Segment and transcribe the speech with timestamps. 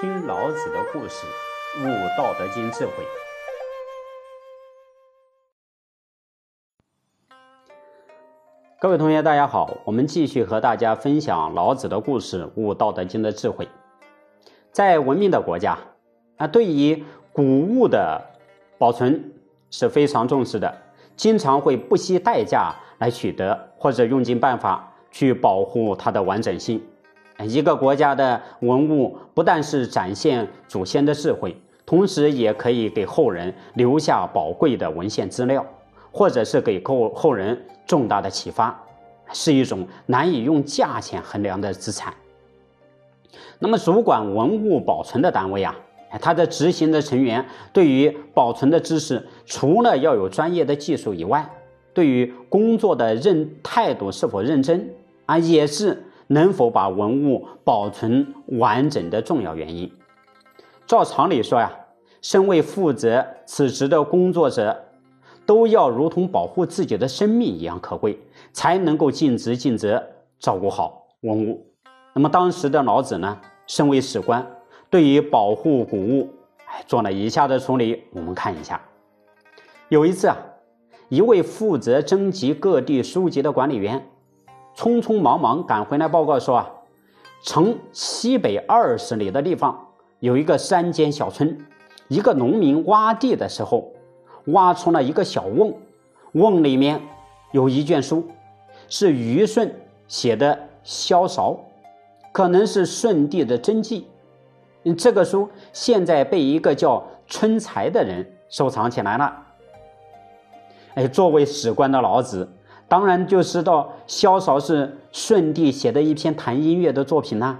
[0.00, 1.26] 听老子的故事，
[1.80, 2.92] 悟《道德经》智慧。
[8.78, 13.66] 各位同学，大家好，我们继续和大家分享老子的故事，悟《道德经》的智慧。
[14.70, 15.76] 在文明的国家，
[16.36, 17.02] 啊，对于
[17.32, 18.22] 古物的
[18.78, 19.32] 保存
[19.68, 20.72] 是非常重视的，
[21.16, 26.80] 经常会不惜代价来取得，或者用尽办法去保护它的完整性。
[27.46, 31.56] 一个国家的文物不但是展现祖先的智慧，
[31.86, 35.64] 同时也可以给后人留下宝贵的文献资料，
[36.10, 38.76] 或者是给后后人重大的启发，
[39.32, 42.12] 是一种难以用价钱衡量的资产。
[43.60, 45.76] 那么，主管文物保存的单位啊，
[46.20, 51.48] 它的执行的成员对于保存的知识，除了要有专业的技术以外，
[51.94, 54.92] 对于工作的认态度是否认真
[55.26, 56.02] 啊，也是。
[56.28, 59.90] 能否把文物保存完整的重要原因？
[60.86, 61.70] 照常理说呀，
[62.22, 64.84] 身为负责此职的工作者，
[65.44, 68.18] 都要如同保护自己的生命一样可贵，
[68.52, 70.02] 才能够尽职尽责
[70.38, 71.66] 照顾好文物。
[72.14, 74.46] 那么当时的老子呢，身为史官，
[74.90, 76.28] 对于保护古物，
[76.66, 78.04] 哎，做了以下的处理。
[78.12, 78.80] 我们看一下，
[79.88, 80.36] 有一次啊，
[81.08, 84.06] 一位负责征集各地书籍的管理员。
[84.78, 86.70] 匆匆忙忙赶回来报告说啊，
[87.42, 89.76] 城西北二十里的地方
[90.20, 91.58] 有一个山间小村，
[92.06, 93.90] 一个农民挖地的时候，
[94.44, 95.74] 挖出了一个小瓮，
[96.34, 97.02] 瓮里面
[97.50, 98.24] 有一卷书，
[98.88, 99.74] 是虞舜
[100.06, 100.54] 写的
[100.84, 101.50] 《萧韶》，
[102.30, 104.06] 可能是舜帝的真迹。
[104.96, 109.42] 这个书现在被一个叫春才的人收藏起来了。
[110.94, 112.48] 哎，作为史官的老子。
[112.88, 117.58] 当然就知道萧韶是舜帝写的一篇谈音乐的作品呢，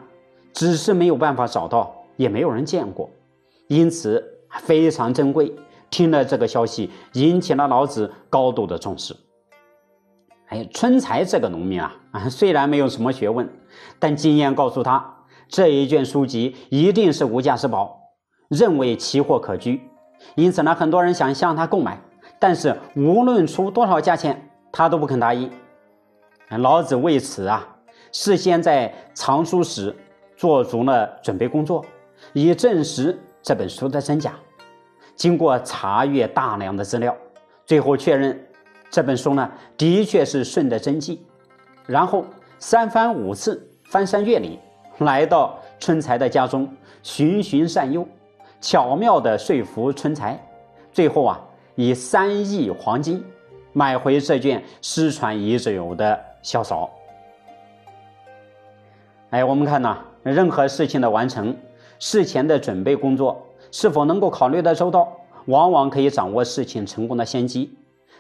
[0.55, 3.11] 只是没有办法找到，也没有人见过，
[3.67, 4.25] 因此
[4.63, 5.55] 非常珍贵。
[5.91, 9.15] 听了这个消息，引起了老子高度的重视。
[10.49, 13.49] 哎，春才这个农民啊，啊虽然没有什么学问，
[13.99, 18.01] 但经验告诉他，这一卷书籍一定是无价之宝，
[18.49, 19.83] 认为奇货可居，
[20.37, 22.01] 因此呢，很多人想向他购买，
[22.39, 24.48] 但是无论出多少价钱。
[24.79, 25.51] 他都不肯答应，
[26.51, 27.67] 老子为此啊，
[28.13, 29.93] 事先在藏书室
[30.37, 31.85] 做足了准备工作，
[32.33, 34.35] 以证实这本书的真假。
[35.17, 37.13] 经过查阅大量的资料，
[37.67, 38.41] 最后确认
[38.89, 41.27] 这本书呢，的确是舜的真迹。
[41.85, 42.25] 然后
[42.61, 44.57] 三番五次翻山越岭，
[44.99, 46.73] 来到春才的家中，
[47.03, 48.07] 循循善诱，
[48.61, 50.41] 巧妙地说服春才，
[50.93, 51.41] 最后啊，
[51.75, 53.25] 以三亿黄金。
[53.73, 56.85] 买回这卷失传已久的《萧韶》。
[59.31, 61.55] 哎，我们看呐，任何事情的完成，
[61.99, 65.13] 事前的准备工作是否能够考虑的周到，
[65.47, 67.77] 往往可以掌握事情成功的先机。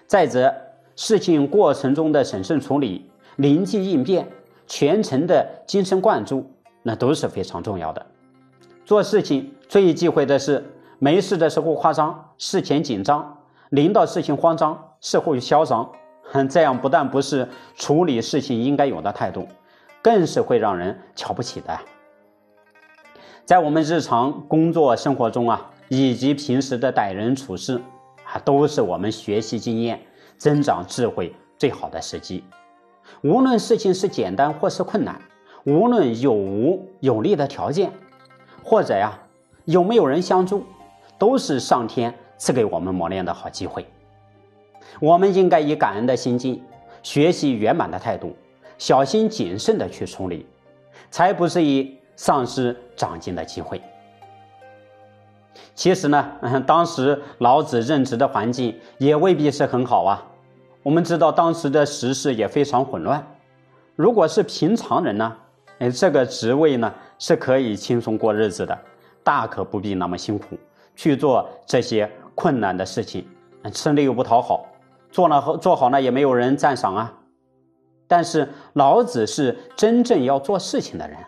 [0.06, 0.54] 再者，
[0.96, 4.28] 事情过程中的审慎处理、灵机应变、
[4.66, 6.44] 全程的精神贯注，
[6.82, 8.04] 那都是非常重要的。
[8.84, 10.64] 做事情最忌讳的是
[10.98, 13.36] 没事的时候夸张，事前紧张。
[13.70, 15.90] 临到事情慌张，事后嚣张，
[16.22, 19.46] 哼 这样不但不是处理事情应该有的态度，
[20.02, 21.78] 更是会让人瞧不起的。
[23.44, 27.80] 在我们日常工作生活中啊，以及平时的待人处事
[28.24, 30.00] 啊，都是我们学习经验、
[30.36, 32.44] 增长智慧最好的时机。
[33.22, 35.20] 无论事情是简单或是困难，
[35.64, 37.90] 无论有无有利的条件，
[38.62, 39.18] 或者呀
[39.64, 40.64] 有没有人相助，
[41.18, 42.14] 都是上天。
[42.40, 43.84] 赐给我们磨练的好机会，
[45.00, 46.62] 我们应该以感恩的心境，
[47.02, 48.34] 学习圆满的态度，
[48.78, 50.46] 小心谨慎的去处理，
[51.10, 53.80] 才不至于丧失长进的机会。
[55.74, 56.32] 其实呢，
[56.66, 60.26] 当时老子任职的环境也未必是很好啊。
[60.82, 63.24] 我们知道当时的时事也非常混乱。
[63.94, 65.36] 如果是平常人呢，
[65.78, 68.76] 哎，这个职位呢是可以轻松过日子的，
[69.22, 70.58] 大可不必那么辛苦
[70.96, 72.10] 去做这些。
[72.40, 73.26] 困难的事情，
[73.72, 74.64] 吃力又不讨好，
[75.10, 77.14] 做了好做好了也没有人赞赏啊。
[78.06, 81.18] 但是老子是真正要做事情的人，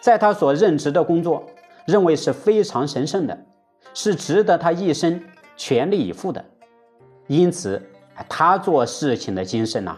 [0.00, 1.44] 在他所任职的工作，
[1.86, 3.38] 认为是非常神圣的，
[3.92, 5.22] 是值得他一生
[5.56, 6.42] 全力以赴的。
[7.26, 7.80] 因此，
[8.28, 9.96] 他做事情的精神呐，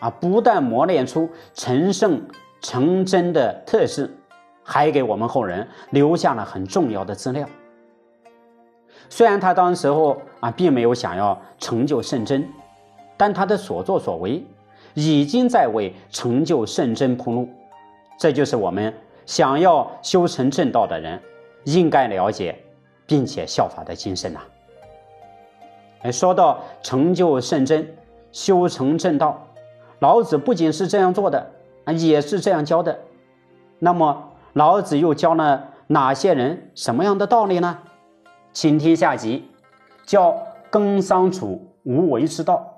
[0.00, 2.20] 啊，不但磨练出成圣
[2.60, 4.10] 成真的特质，
[4.62, 7.48] 还给我们后人留下了很重要的资料。
[9.12, 12.48] 虽然他当时候啊，并没有想要成就圣真，
[13.14, 14.42] 但他的所作所为，
[14.94, 17.46] 已经在为成就圣真铺路。
[18.16, 18.90] 这就是我们
[19.26, 21.20] 想要修成正道的人
[21.64, 22.58] 应该了解
[23.06, 24.40] 并且效法的精神呐。
[26.04, 27.94] 哎，说到成就圣真、
[28.32, 29.46] 修成正道，
[29.98, 31.50] 老子不仅是这样做的
[31.84, 32.98] 啊，也是这样教的。
[33.78, 37.76] 那么，老子又教了哪些人什么样的道理呢？
[38.52, 39.48] 请听下集，
[40.04, 40.36] 叫
[40.70, 42.71] 耕桑处无为之道。